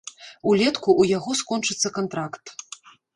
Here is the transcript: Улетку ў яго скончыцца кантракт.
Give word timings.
Улетку 0.51 0.87
ў 1.01 1.13
яго 1.17 1.35
скончыцца 1.41 1.91
кантракт. 1.99 2.45